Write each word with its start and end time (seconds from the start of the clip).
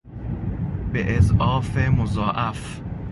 به 0.93 1.17
اضعاف 1.17 1.77
مضاعف 1.77 2.81